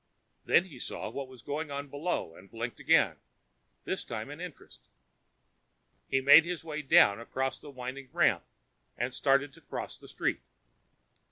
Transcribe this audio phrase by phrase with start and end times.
[0.45, 3.17] Then he saw what was going on below and blinked again,
[3.85, 4.79] this time in interest.
[6.07, 8.43] He made his way down around the winding lamp
[8.97, 10.41] and started to cross the street.